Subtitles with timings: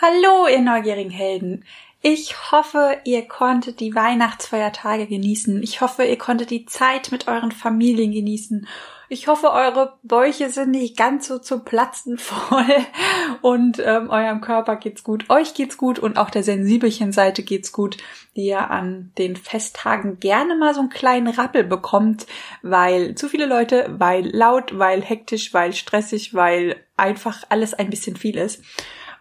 [0.00, 1.64] Hallo, ihr neugierigen Helden.
[2.02, 5.60] Ich hoffe, ihr konntet die Weihnachtsfeiertage genießen.
[5.64, 8.68] Ich hoffe, ihr konntet die Zeit mit euren Familien genießen.
[9.08, 12.86] Ich hoffe, eure Bäuche sind nicht ganz so zum Platzen voll
[13.42, 15.28] und ähm, eurem Körper geht's gut.
[15.30, 17.96] Euch geht's gut und auch der sensibelchen Seite geht's gut,
[18.36, 22.28] die ihr an den Festtagen gerne mal so einen kleinen Rappel bekommt,
[22.62, 28.14] weil zu viele Leute, weil laut, weil hektisch, weil stressig, weil einfach alles ein bisschen
[28.14, 28.62] viel ist.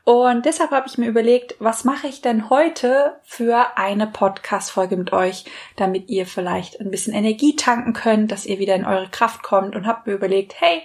[0.08, 5.12] Und deshalb habe ich mir überlegt, was mache ich denn heute für eine Podcast-Folge mit
[5.12, 5.44] euch,
[5.76, 9.76] damit ihr vielleicht ein bisschen Energie tanken könnt, dass ihr wieder in eure Kraft kommt
[9.76, 10.82] und habe mir überlegt, hey,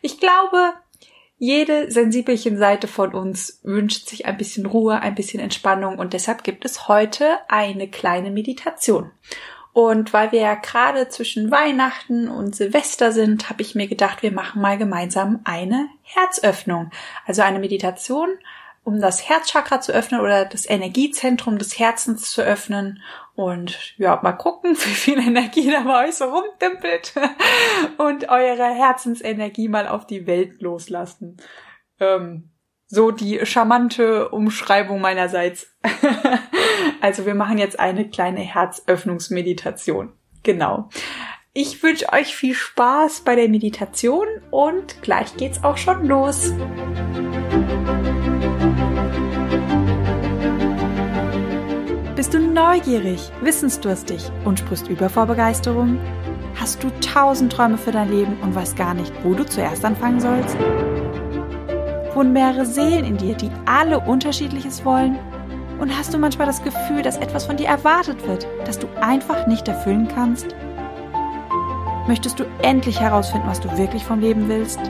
[0.00, 0.72] ich glaube,
[1.36, 6.42] jede sensibelchen Seite von uns wünscht sich ein bisschen Ruhe, ein bisschen Entspannung und deshalb
[6.42, 9.10] gibt es heute eine kleine Meditation.
[9.76, 14.32] Und weil wir ja gerade zwischen Weihnachten und Silvester sind, habe ich mir gedacht, wir
[14.32, 16.90] machen mal gemeinsam eine Herzöffnung.
[17.26, 18.30] Also eine Meditation,
[18.84, 23.02] um das Herzchakra zu öffnen oder das Energiezentrum des Herzens zu öffnen.
[23.34, 27.12] Und ja, mal gucken, wie viel Energie da bei euch so rumdümpelt
[27.98, 31.36] und eure Herzensenergie mal auf die Welt loslassen.
[32.00, 32.48] Ähm,
[32.86, 35.68] so die charmante Umschreibung meinerseits.
[37.00, 40.12] also wir machen jetzt eine kleine Herzöffnungsmeditation.
[40.42, 40.88] Genau.
[41.52, 46.52] Ich wünsche euch viel Spaß bei der Meditation und gleich geht's auch schon los.
[52.14, 55.98] Bist du neugierig, wissensdurstig und sprichst über vor Begeisterung?
[56.54, 60.20] Hast du tausend Träume für dein Leben und weißt gar nicht, wo du zuerst anfangen
[60.20, 60.56] sollst?
[62.16, 65.18] Wohnen mehrere Seelen in dir, die alle unterschiedliches wollen?
[65.78, 69.46] Und hast du manchmal das Gefühl, dass etwas von dir erwartet wird, das du einfach
[69.46, 70.56] nicht erfüllen kannst?
[72.08, 74.80] Möchtest du endlich herausfinden, was du wirklich vom Leben willst?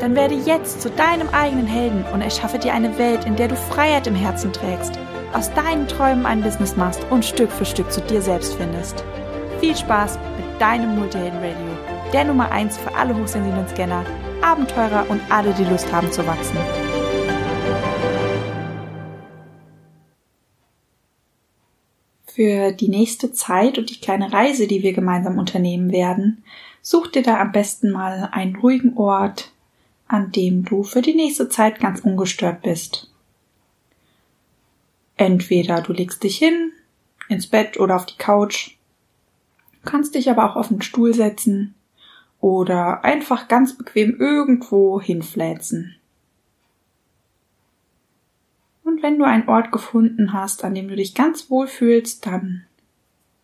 [0.00, 3.56] Dann werde jetzt zu deinem eigenen Helden und erschaffe dir eine Welt, in der du
[3.56, 4.98] Freiheit im Herzen trägst,
[5.32, 9.04] aus deinen Träumen ein Business machst und Stück für Stück zu dir selbst findest.
[9.60, 11.76] Viel Spaß mit deinem Multihelden Radio,
[12.12, 14.04] der Nummer 1 für alle hochsensiblen Scanner
[14.42, 16.56] Abenteurer und alle, die Lust haben zu wachsen.
[22.26, 26.42] Für die nächste Zeit und die kleine Reise, die wir gemeinsam unternehmen werden,
[26.80, 29.52] such dir da am besten mal einen ruhigen Ort,
[30.08, 33.10] an dem du für die nächste Zeit ganz ungestört bist.
[35.16, 36.72] Entweder du legst dich hin,
[37.28, 38.76] ins Bett oder auf die Couch,
[39.84, 41.74] kannst dich aber auch auf den Stuhl setzen
[42.42, 45.94] oder einfach ganz bequem irgendwo hinfläzen.
[48.82, 52.64] Und wenn du einen Ort gefunden hast, an dem du dich ganz wohl fühlst, dann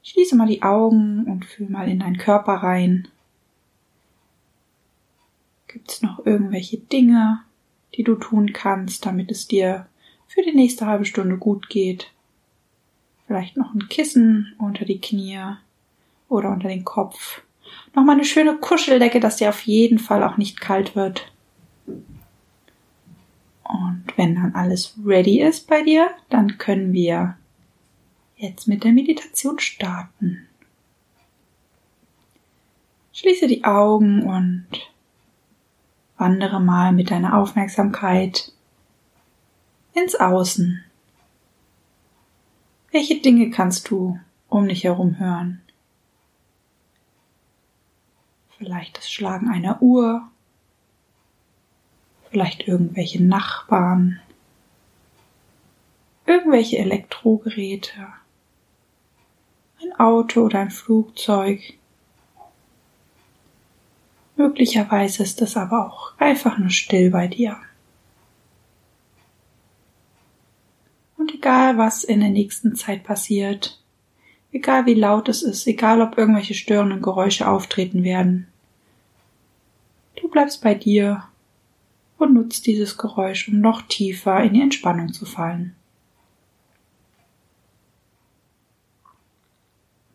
[0.03, 3.07] schließe mal die Augen und fühl mal in deinen Körper rein.
[5.69, 7.43] Gibt es noch irgendwelche Dinge,
[7.95, 9.87] die du tun kannst, damit es dir
[10.27, 12.11] für die nächste halbe Stunde gut geht?
[13.29, 15.39] Vielleicht noch ein Kissen unter die Knie
[16.29, 17.43] oder unter den Kopf
[17.95, 21.33] Nochmal eine schöne Kuscheldecke, dass dir auf jeden Fall auch nicht kalt wird.
[23.63, 27.37] Und wenn dann alles ready ist bei dir, dann können wir
[28.37, 30.47] jetzt mit der Meditation starten.
[33.13, 34.67] Schließe die Augen und
[36.17, 38.53] wandere mal mit deiner Aufmerksamkeit
[39.93, 40.85] ins Außen.
[42.91, 44.19] Welche Dinge kannst du
[44.49, 45.61] um dich herum hören?
[48.59, 50.29] Vielleicht das Schlagen einer Uhr,
[52.31, 54.21] vielleicht irgendwelche Nachbarn,
[56.27, 58.09] irgendwelche Elektrogeräte,
[59.81, 61.61] ein Auto oder ein Flugzeug.
[64.37, 67.57] Möglicherweise ist es aber auch einfach nur still bei dir.
[71.17, 73.81] Und egal was in der nächsten Zeit passiert,
[74.59, 78.49] Egal wie laut es ist, egal ob irgendwelche störenden Geräusche auftreten werden.
[80.21, 81.23] Du bleibst bei dir
[82.19, 85.77] und nutzt dieses Geräusch, um noch tiefer in die Entspannung zu fallen.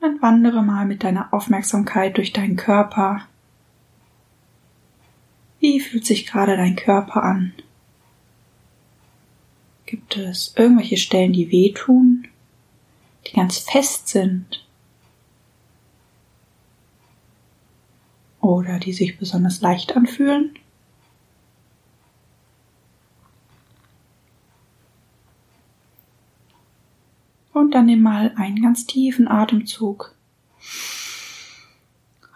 [0.01, 3.21] Dann wandere mal mit deiner Aufmerksamkeit durch deinen Körper.
[5.61, 7.53] Wie fühlt sich gerade dein Körper an?
[9.85, 12.27] Gibt es irgendwelche Stellen, die wehtun?
[13.27, 14.65] Die ganz fest sind
[18.41, 20.59] oder die sich besonders leicht anfühlen.
[27.53, 30.13] Und dann nimm mal einen ganz tiefen Atemzug.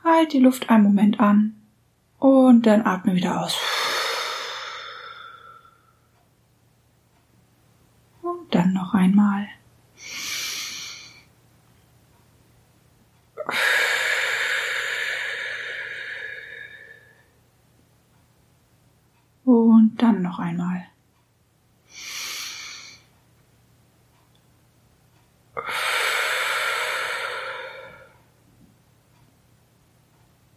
[0.04, 1.56] Halt die Luft einen Moment an
[2.20, 3.58] und dann atme wieder aus.
[8.22, 9.48] Und dann noch einmal.
[19.48, 20.86] Und dann noch einmal.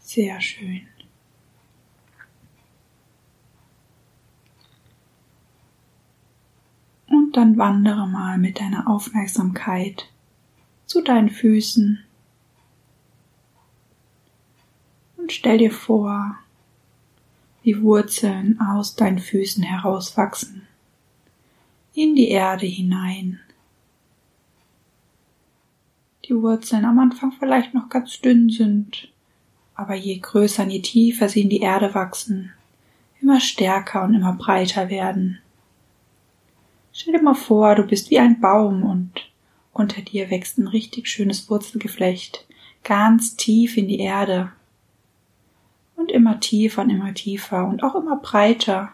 [0.01, 0.89] Sehr schön.
[7.07, 10.11] Und dann wandere mal mit deiner Aufmerksamkeit
[10.87, 12.05] zu deinen Füßen
[15.17, 16.41] und stell dir vor,
[17.63, 20.67] wie Wurzeln aus deinen Füßen herauswachsen,
[21.95, 23.41] in die Erde hinein.
[26.25, 29.09] Die Wurzeln am Anfang vielleicht noch ganz dünn sind,
[29.75, 32.53] aber je größer und je tiefer sie in die Erde wachsen,
[33.21, 35.39] immer stärker und immer breiter werden.
[36.93, 39.31] Stell dir mal vor, du bist wie ein Baum und
[39.73, 42.47] unter dir wächst ein richtig schönes Wurzelgeflecht,
[42.85, 44.53] ganz tief in die Erde.
[46.31, 48.93] Immer tiefer und immer tiefer und auch immer breiter.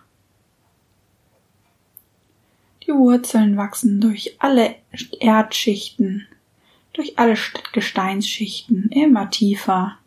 [2.86, 4.76] Die Wurzeln wachsen durch alle
[5.20, 6.26] Erdschichten,
[6.94, 7.36] durch alle
[7.74, 9.98] Gesteinsschichten immer tiefer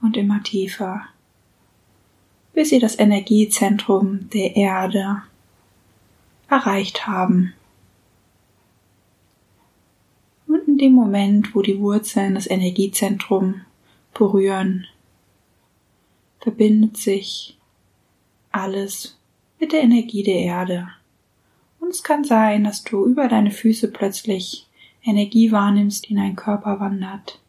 [0.00, 1.02] und immer tiefer,
[2.54, 5.22] bis sie das Energiezentrum der Erde
[6.48, 7.52] erreicht haben.
[10.46, 13.60] Und in dem Moment, wo die Wurzeln das Energiezentrum
[14.14, 14.86] berühren,
[16.42, 17.56] verbindet sich
[18.50, 19.16] alles
[19.58, 20.88] mit der Energie der Erde.
[21.78, 24.68] Und es kann sein, dass du über deine Füße plötzlich
[25.04, 27.40] Energie wahrnimmst, die in deinen Körper wandert.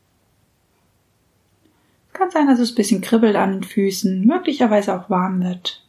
[2.07, 5.83] Es kann sein, dass es ein bisschen kribbelt an den Füßen, möglicherweise auch warm wird.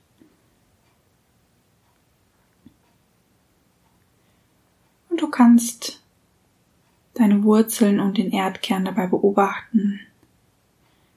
[5.10, 6.02] Und du kannst
[7.12, 10.00] deine Wurzeln und den Erdkern dabei beobachten,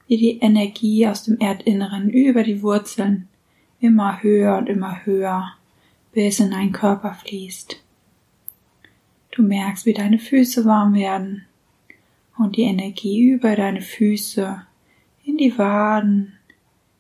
[0.07, 3.27] wie die Energie aus dem Erdinneren über die Wurzeln
[3.79, 5.53] immer höher und immer höher
[6.13, 7.81] bis in deinen Körper fließt.
[9.31, 11.45] Du merkst, wie deine Füße warm werden
[12.37, 14.63] und die Energie über deine Füße
[15.25, 16.33] in die Waden,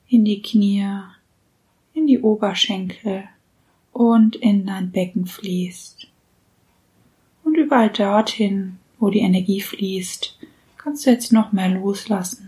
[0.07, 0.85] in die Knie,
[1.93, 3.23] in die Oberschenkel
[3.93, 6.07] und in dein Becken fließt.
[7.43, 10.37] Und überall dorthin, wo die Energie fließt,
[10.77, 12.46] kannst du jetzt noch mehr loslassen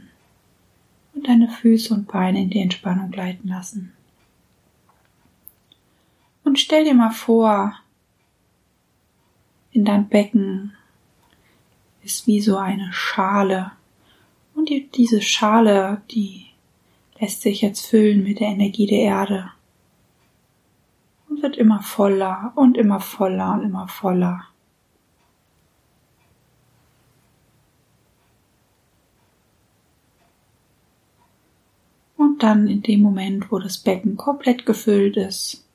[1.14, 3.94] und deine Füße und Beine in die Entspannung gleiten lassen.
[6.44, 7.76] Und stell dir mal vor,
[9.72, 10.74] in deinem Becken
[12.04, 13.72] ist wie so eine Schale.
[14.56, 16.48] Und die, diese Schale, die
[17.20, 19.52] lässt sich jetzt füllen mit der Energie der Erde.
[21.30, 24.49] Und wird immer voller und immer voller und immer voller.
[32.40, 35.68] Dann in dem Moment, wo das Becken komplett gefüllt ist,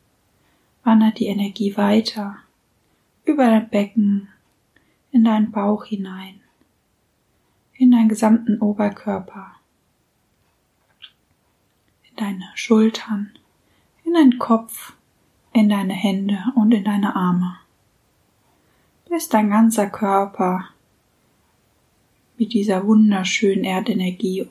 [0.82, 2.38] wandert die Energie weiter
[3.26, 4.28] über dein Becken
[5.12, 6.40] in deinen Bauch hinein,
[7.74, 9.52] in deinen gesamten Oberkörper,
[12.08, 13.30] in deine Schultern,
[14.04, 14.94] in deinen Kopf,
[15.52, 17.58] in deine Hände und in deine Arme,
[19.10, 20.70] bis dein ganzer Körper
[22.38, 24.48] mit dieser wunderschönen Erdenergie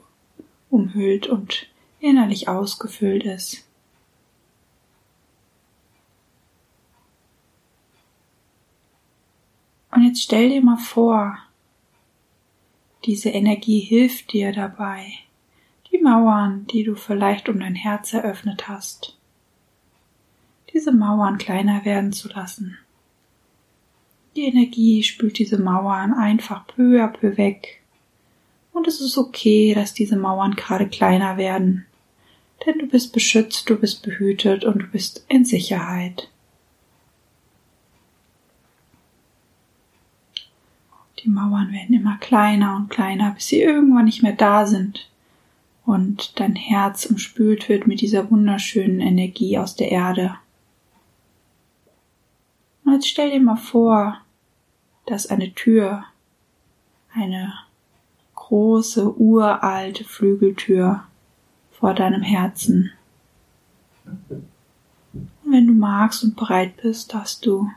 [0.70, 1.73] umhüllt und
[2.04, 3.66] innerlich ausgefüllt ist.
[9.90, 11.38] Und jetzt stell dir mal vor,
[13.06, 15.14] diese Energie hilft dir dabei,
[15.92, 19.18] die Mauern, die du vielleicht um dein Herz eröffnet hast,
[20.74, 22.78] diese Mauern kleiner werden zu lassen.
[24.36, 27.82] Die Energie spült diese Mauern einfach peu à peu weg.
[28.74, 31.86] Und es ist okay, dass diese Mauern gerade kleiner werden
[32.66, 36.30] denn du bist beschützt, du bist behütet und du bist in Sicherheit.
[41.20, 45.10] Die Mauern werden immer kleiner und kleiner, bis sie irgendwann nicht mehr da sind
[45.86, 50.36] und dein Herz umspült wird mit dieser wunderschönen Energie aus der Erde.
[52.86, 54.20] Und jetzt stell dir mal vor,
[55.06, 56.04] dass eine Tür,
[57.14, 57.54] eine
[58.36, 61.04] große, uralte Flügeltür
[61.84, 62.92] vor deinem Herzen.
[64.06, 64.48] Und
[65.44, 67.70] wenn du magst und bereit bist, darfst du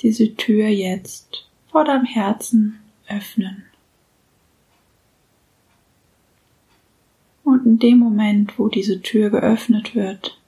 [0.00, 3.64] diese Tür jetzt vor deinem Herzen öffnen.
[7.44, 10.38] Und in dem Moment, wo diese Tür geöffnet wird,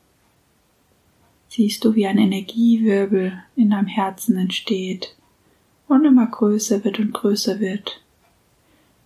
[1.49, 5.17] siehst du, wie ein Energiewirbel in deinem Herzen entsteht
[5.89, 8.03] und immer größer wird und größer wird.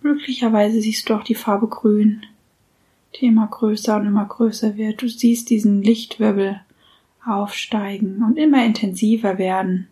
[0.01, 2.25] Glücklicherweise siehst du auch die Farbe Grün,
[3.19, 5.01] die immer größer und immer größer wird.
[5.01, 6.61] Du siehst diesen Lichtwirbel
[7.25, 9.87] aufsteigen und immer intensiver werden.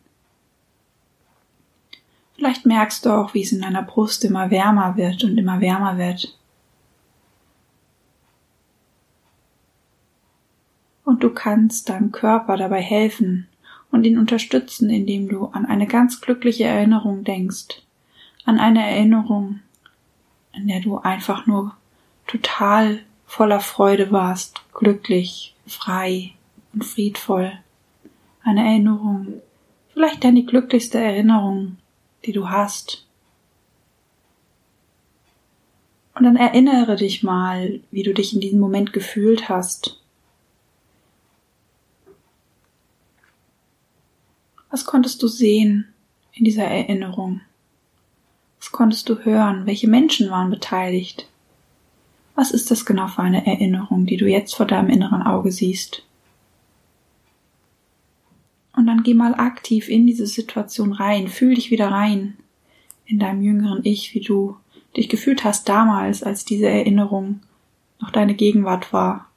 [2.35, 5.97] Vielleicht merkst du auch, wie es in deiner Brust immer wärmer wird und immer wärmer
[5.97, 6.37] wird.
[11.03, 13.47] Und du kannst deinem Körper dabei helfen
[13.91, 17.81] und ihn unterstützen, indem du an eine ganz glückliche Erinnerung denkst,
[18.43, 19.61] an eine Erinnerung,
[20.51, 21.75] in der du einfach nur
[22.27, 26.33] total voller Freude warst, glücklich, frei
[26.73, 27.51] und friedvoll.
[28.43, 29.41] Eine Erinnerung,
[29.93, 31.77] vielleicht deine glücklichste Erinnerung,
[32.25, 33.05] die du hast.
[36.13, 39.99] Und dann erinnere dich mal, wie du dich in diesem Moment gefühlt hast.
[44.69, 45.93] Was konntest du sehen
[46.33, 47.41] in dieser Erinnerung?
[48.59, 49.65] Was konntest du hören?
[49.65, 51.27] Welche Menschen waren beteiligt?
[52.35, 56.03] Was ist das genau für eine Erinnerung, die du jetzt vor deinem inneren Auge siehst?
[58.75, 62.35] Und dann geh mal aktiv in diese Situation rein, fühl dich wieder rein
[63.05, 64.57] in deinem jüngeren Ich, wie du
[64.97, 67.39] dich gefühlt hast damals, als diese Erinnerung
[68.01, 69.29] noch deine Gegenwart war.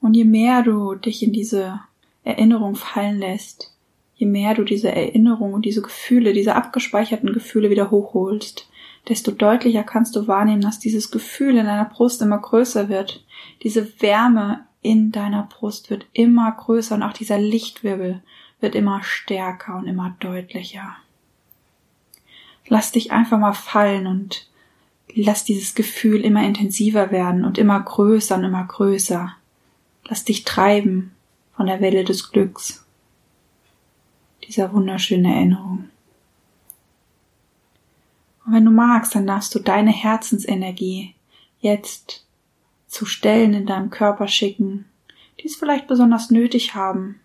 [0.00, 1.80] Und je mehr du dich in diese
[2.24, 3.73] Erinnerung fallen lässt,
[4.16, 8.68] je mehr du diese Erinnerung und diese Gefühle, diese abgespeicherten Gefühle wieder hochholst,
[9.08, 13.24] desto deutlicher kannst du wahrnehmen, dass dieses Gefühl in deiner Brust immer größer wird.
[13.62, 18.22] Diese Wärme in deiner Brust wird immer größer und auch dieser Lichtwirbel
[18.60, 20.96] wird immer stärker und immer deutlicher.
[22.66, 24.48] Lass dich einfach mal fallen und
[25.14, 29.34] lass dieses Gefühl immer intensiver werden und immer größer und immer größer.
[30.06, 31.14] Lass dich treiben
[31.56, 32.83] von der Welle des Glücks
[34.46, 35.88] dieser wunderschönen Erinnerung.
[38.44, 41.14] Und wenn du magst, dann darfst du deine Herzensenergie
[41.60, 42.24] jetzt
[42.86, 44.84] zu Stellen in deinem Körper schicken,
[45.40, 47.20] die es vielleicht besonders nötig haben,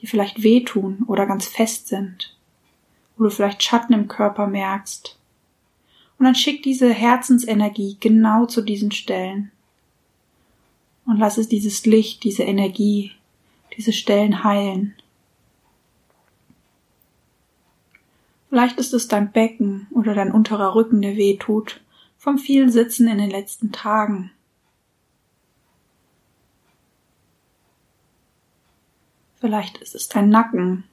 [0.00, 2.36] die vielleicht wehtun oder ganz fest sind,
[3.16, 5.18] wo du vielleicht Schatten im Körper merkst.
[6.18, 9.50] Und dann schick diese Herzensenergie genau zu diesen Stellen.
[11.06, 13.12] Und lass es dieses Licht, diese Energie,
[13.76, 14.94] diese Stellen heilen.
[18.54, 21.80] Vielleicht ist es dein Becken oder dein unterer Rücken, der weh tut,
[22.16, 24.30] vom vielen Sitzen in den letzten Tagen.
[29.40, 30.84] Vielleicht ist es dein Nacken,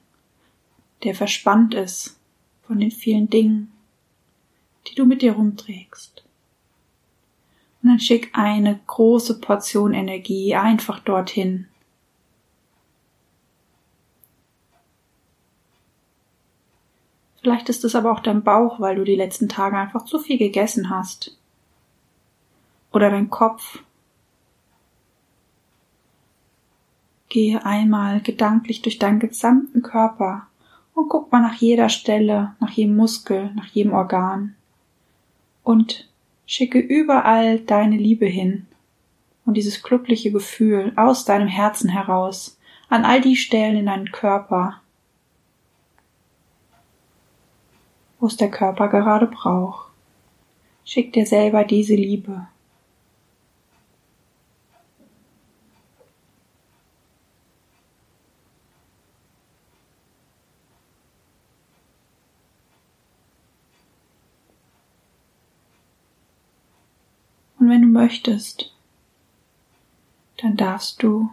[1.04, 2.18] der verspannt ist
[2.66, 3.70] von den vielen Dingen,
[4.88, 6.24] die du mit dir rumträgst.
[7.80, 11.68] Und dann schick eine große Portion Energie einfach dorthin.
[17.42, 20.38] Vielleicht ist es aber auch dein Bauch, weil du die letzten Tage einfach zu viel
[20.38, 21.36] gegessen hast.
[22.92, 23.82] Oder dein Kopf.
[27.28, 30.46] Gehe einmal gedanklich durch deinen gesamten Körper
[30.94, 34.54] und guck mal nach jeder Stelle, nach jedem Muskel, nach jedem Organ.
[35.64, 36.08] Und
[36.46, 38.66] schicke überall deine Liebe hin
[39.44, 42.58] und dieses glückliche Gefühl aus deinem Herzen heraus
[42.88, 44.81] an all die Stellen in deinem Körper,
[48.22, 49.90] wo es der Körper gerade braucht.
[50.84, 52.46] Schick dir selber diese Liebe.
[67.58, 68.72] Und wenn du möchtest,
[70.36, 71.28] dann darfst du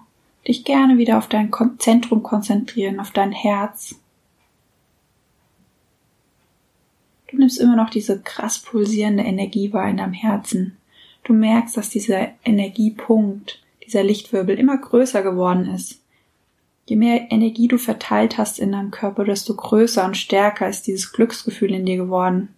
[0.47, 3.99] dich gerne wieder auf dein Zentrum konzentrieren, auf dein Herz
[7.29, 10.77] Du nimmst immer noch diese krass pulsierende Energie wahr in deinem Herzen.
[11.23, 16.01] Du merkst, dass dieser Energiepunkt, dieser Lichtwirbel immer größer geworden ist.
[16.85, 21.13] Je mehr Energie du verteilt hast in deinem Körper, desto größer und stärker ist dieses
[21.13, 22.49] Glücksgefühl in dir geworden.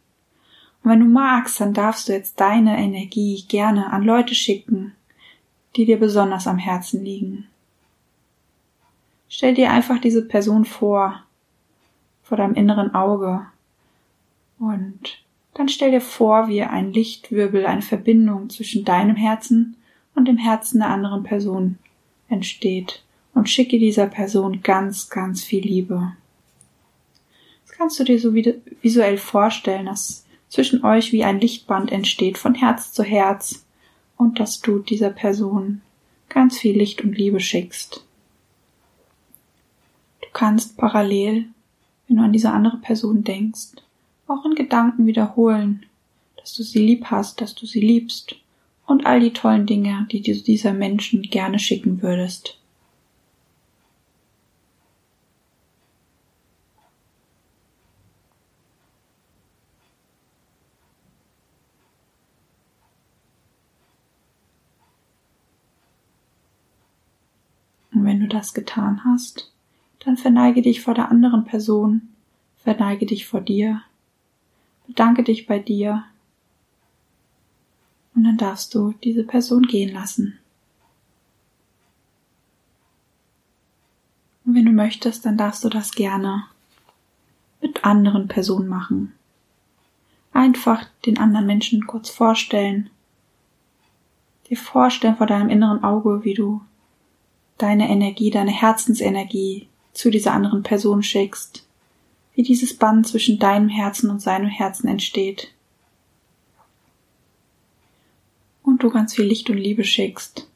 [0.83, 4.93] Und wenn du magst, dann darfst du jetzt deine Energie gerne an Leute schicken,
[5.75, 7.47] die dir besonders am Herzen liegen.
[9.27, 11.23] Stell dir einfach diese Person vor,
[12.23, 13.45] vor deinem inneren Auge,
[14.61, 15.23] und
[15.55, 19.75] dann stell dir vor, wie ein Lichtwirbel, eine Verbindung zwischen deinem Herzen
[20.13, 21.79] und dem Herzen der anderen Person
[22.29, 23.03] entsteht
[23.33, 26.15] und schicke dieser Person ganz, ganz viel Liebe.
[27.65, 32.53] Das kannst du dir so visuell vorstellen, dass zwischen euch wie ein Lichtband entsteht von
[32.53, 33.65] Herz zu Herz
[34.15, 35.81] und dass du dieser Person
[36.29, 38.05] ganz viel Licht und Liebe schickst.
[40.21, 41.47] Du kannst parallel,
[42.07, 43.81] wenn du an diese andere Person denkst,
[44.31, 45.85] auch in Gedanken wiederholen,
[46.38, 48.35] dass du sie lieb hast, dass du sie liebst
[48.85, 52.57] und all die tollen Dinge, die du dieser Menschen gerne schicken würdest.
[67.93, 69.51] Und wenn du das getan hast,
[70.00, 72.09] dann verneige dich vor der anderen Person,
[72.55, 73.83] verneige dich vor dir,
[74.91, 76.03] bedanke dich bei dir
[78.13, 80.38] und dann darfst du diese Person gehen lassen.
[84.45, 86.43] Und wenn du möchtest, dann darfst du das gerne
[87.62, 89.13] mit anderen Personen machen.
[90.33, 92.89] Einfach den anderen Menschen kurz vorstellen,
[94.50, 96.60] dir vorstellen vor deinem inneren Auge, wie du
[97.57, 101.65] deine Energie, deine Herzensenergie zu dieser anderen Person schickst,
[102.35, 105.53] wie dieses Band zwischen deinem Herzen und seinem Herzen entsteht.
[108.63, 110.47] Und du ganz viel Licht und Liebe schickst.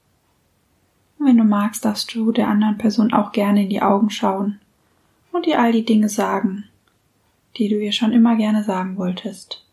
[1.17, 4.59] Und wenn du magst, darfst du der anderen Person auch gerne in die Augen schauen
[5.31, 6.65] und ihr all die Dinge sagen,
[7.57, 9.65] die du ihr schon immer gerne sagen wolltest.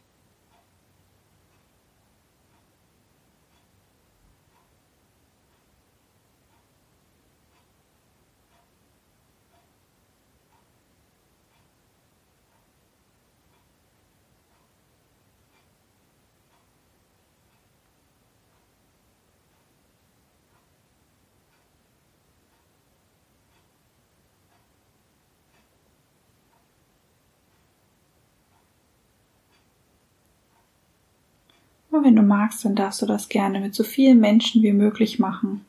[31.93, 35.19] Und wenn du magst, dann darfst du das gerne mit so vielen Menschen wie möglich
[35.19, 35.67] machen.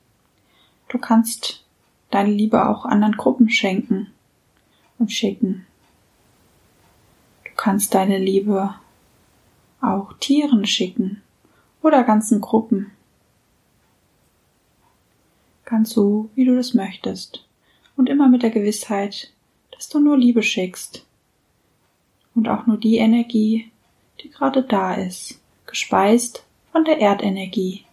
[0.87, 1.65] Du kannst
[2.11, 4.07] deine Liebe auch anderen Gruppen schenken
[4.97, 5.65] und schicken.
[7.43, 8.73] Du kannst deine Liebe
[9.81, 11.21] auch Tieren schicken
[11.81, 12.91] oder ganzen Gruppen.
[15.65, 17.45] Ganz so, wie du das möchtest.
[17.97, 19.33] Und immer mit der Gewissheit,
[19.71, 21.05] dass du nur Liebe schickst.
[22.33, 23.69] Und auch nur die Energie,
[24.21, 25.42] die gerade da ist
[25.73, 27.83] gespeist von der Erdenergie.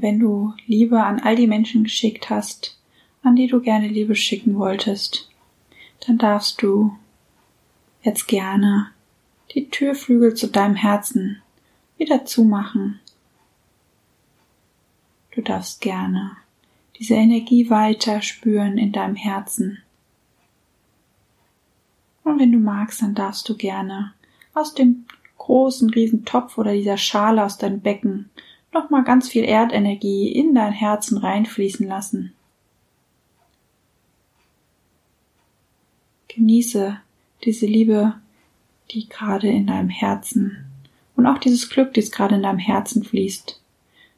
[0.00, 2.78] Wenn du Liebe an all die Menschen geschickt hast,
[3.22, 5.28] an die du gerne Liebe schicken wolltest,
[6.06, 6.96] dann darfst du
[8.02, 8.92] jetzt gerne
[9.54, 11.42] die Türflügel zu deinem Herzen
[11.96, 13.00] wieder zumachen.
[15.32, 16.36] Du darfst gerne
[16.98, 19.78] diese Energie weiter spüren in deinem Herzen.
[22.22, 24.12] Und wenn du magst, dann darfst du gerne
[24.54, 25.06] aus dem
[25.38, 28.30] großen Riesentopf oder dieser Schale aus deinem Becken
[28.72, 32.34] nochmal ganz viel Erdenergie in dein Herzen reinfließen lassen.
[36.28, 37.00] Genieße
[37.44, 38.14] diese Liebe,
[38.90, 40.66] die gerade in deinem Herzen
[41.16, 43.60] und auch dieses Glück, das gerade in deinem Herzen fließt,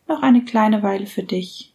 [0.06, 1.72] noch eine kleine Weile für dich.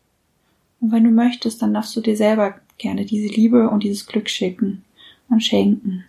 [0.79, 4.29] Und wenn du möchtest, dann darfst du dir selber gerne diese Liebe und dieses Glück
[4.29, 4.83] schicken
[5.29, 6.03] und schenken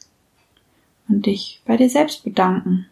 [1.08, 2.86] und dich bei dir selbst bedanken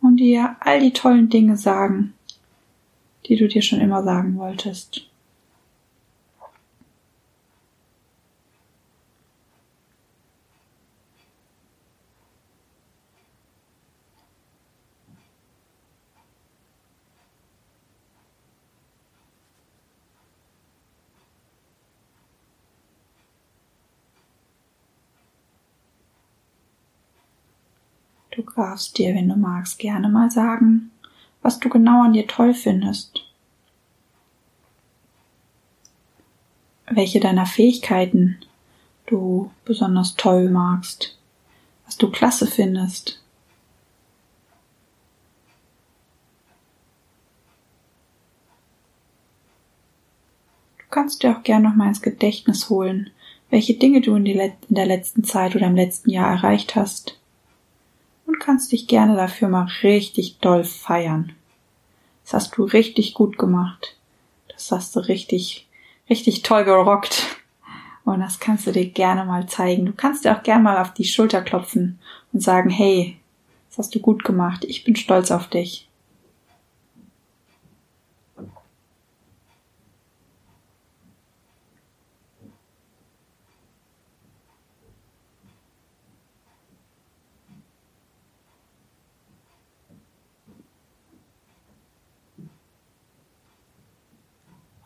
[0.00, 2.12] und dir all die tollen Dinge sagen,
[3.26, 5.08] die du dir schon immer sagen wolltest.
[28.34, 30.90] Du darfst dir, wenn du magst, gerne mal sagen,
[31.42, 33.24] was du genau an dir toll findest.
[36.86, 38.38] Welche deiner Fähigkeiten
[39.06, 41.18] du besonders toll magst,
[41.84, 43.20] was du klasse findest.
[50.78, 53.10] Du kannst dir auch gern noch mal ins Gedächtnis holen,
[53.48, 57.18] welche Dinge du in, in der letzten Zeit oder im letzten Jahr erreicht hast
[58.32, 61.32] und kannst dich gerne dafür mal richtig doll feiern.
[62.24, 63.96] Das hast du richtig gut gemacht.
[64.48, 65.68] Das hast du richtig,
[66.08, 67.36] richtig toll gerockt.
[68.04, 69.84] Und das kannst du dir gerne mal zeigen.
[69.84, 71.98] Du kannst dir auch gerne mal auf die Schulter klopfen
[72.32, 73.18] und sagen, hey,
[73.68, 74.64] das hast du gut gemacht.
[74.64, 75.88] Ich bin stolz auf dich.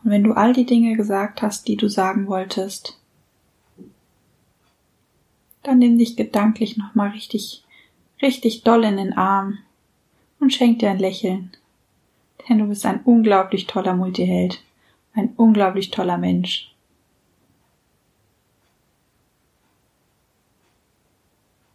[0.07, 2.97] Und wenn du all die Dinge gesagt hast, die du sagen wolltest,
[5.63, 7.65] dann nimm dich gedanklich nochmal richtig,
[8.21, 9.57] richtig doll in den Arm
[10.39, 11.51] und schenk dir ein Lächeln.
[12.47, 14.63] Denn du bist ein unglaublich toller Multiheld,
[15.13, 16.73] ein unglaublich toller Mensch.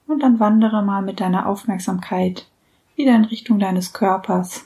[0.06, 2.48] Und dann wandere mal mit deiner Aufmerksamkeit
[2.96, 4.64] wieder in Richtung deines Körpers,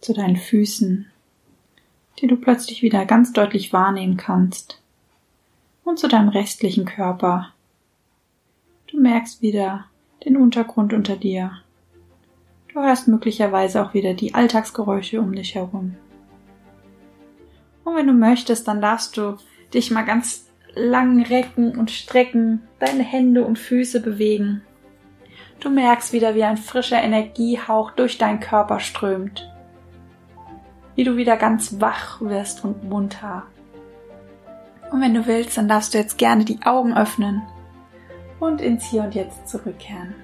[0.00, 1.10] zu deinen Füßen,
[2.20, 4.80] die du plötzlich wieder ganz deutlich wahrnehmen kannst,
[5.84, 7.52] und zu deinem restlichen Körper.
[8.86, 9.84] Du merkst wieder
[10.24, 11.52] den Untergrund unter dir.
[12.72, 15.96] Du hörst möglicherweise auch wieder die Alltagsgeräusche um dich herum.
[17.84, 19.36] Und wenn du möchtest, dann darfst du
[19.74, 24.62] dich mal ganz lang recken und strecken, deine Hände und Füße bewegen.
[25.60, 29.53] Du merkst wieder, wie ein frischer Energiehauch durch deinen Körper strömt
[30.94, 33.44] wie du wieder ganz wach wirst und munter.
[34.90, 37.42] Und wenn du willst, dann darfst du jetzt gerne die Augen öffnen
[38.38, 40.14] und ins Hier und Jetzt zurückkehren.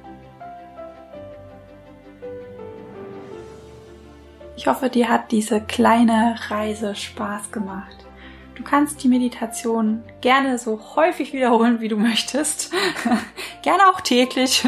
[4.56, 7.96] Ich hoffe, dir hat diese kleine Reise Spaß gemacht.
[8.54, 12.70] Du kannst die Meditation gerne so häufig wiederholen, wie du möchtest.
[13.62, 14.62] gerne auch täglich.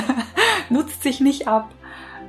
[0.70, 1.68] Nutzt sich nicht ab.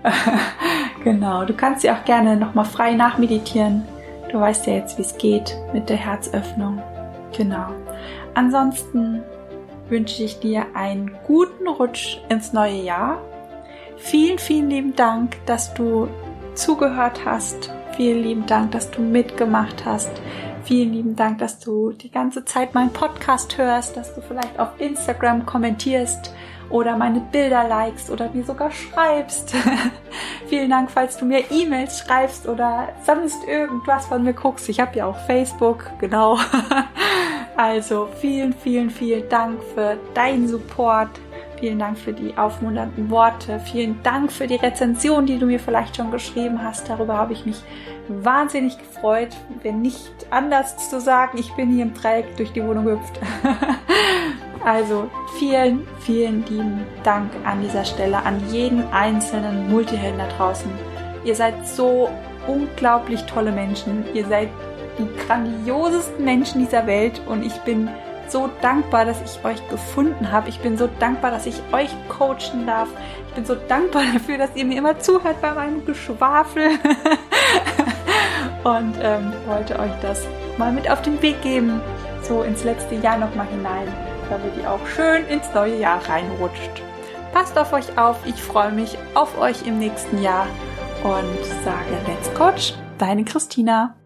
[1.03, 3.83] genau, du kannst sie auch gerne nochmal frei nachmeditieren.
[4.31, 6.81] Du weißt ja jetzt, wie es geht mit der Herzöffnung.
[7.35, 7.67] Genau.
[8.33, 9.23] Ansonsten
[9.89, 13.21] wünsche ich dir einen guten Rutsch ins neue Jahr.
[13.97, 16.07] Vielen, vielen lieben Dank, dass du
[16.53, 17.71] zugehört hast.
[17.95, 20.11] Vielen lieben Dank, dass du mitgemacht hast.
[20.63, 24.69] Vielen lieben Dank, dass du die ganze Zeit meinen Podcast hörst, dass du vielleicht auf
[24.79, 26.33] Instagram kommentierst
[26.69, 29.55] oder meine Bilder likest oder mir sogar schreibst.
[30.47, 34.69] Vielen Dank, falls du mir E-Mails schreibst oder sonst irgendwas von mir guckst.
[34.69, 36.37] Ich habe ja auch Facebook, genau.
[37.57, 41.09] also vielen, vielen, vielen Dank für deinen Support.
[41.59, 43.59] Vielen Dank für die aufmunternden Worte.
[43.59, 46.87] Vielen Dank für die Rezension, die du mir vielleicht schon geschrieben hast.
[46.87, 47.57] Darüber habe ich mich
[48.07, 51.37] wahnsinnig gefreut, wenn nicht anders zu sagen.
[51.39, 53.19] Ich bin hier im Dreieck durch die Wohnung gehüpft.
[54.67, 60.69] Also vielen, vielen lieben Dank an dieser Stelle an jeden einzelnen Multihelden da draußen.
[61.23, 62.09] Ihr seid so
[62.47, 64.03] unglaublich tolle Menschen.
[64.13, 64.49] Ihr seid
[64.99, 67.87] die grandiosesten Menschen dieser Welt und ich bin
[68.27, 70.49] so dankbar, dass ich euch gefunden habe.
[70.49, 72.89] Ich bin so dankbar, dass ich euch coachen darf.
[73.29, 76.71] Ich bin so dankbar dafür, dass ihr mir immer zuhört bei meinem Geschwafel.
[78.65, 80.27] und ähm, wollte euch das
[80.57, 81.79] mal mit auf den Weg geben,
[82.21, 83.87] so ins letzte Jahr nochmal hinein
[84.29, 86.81] damit ihr auch schön ins neue Jahr reinrutscht.
[87.33, 90.47] Passt auf euch auf, ich freue mich auf euch im nächsten Jahr
[91.03, 93.96] und sage Let's Coach, deine Christina.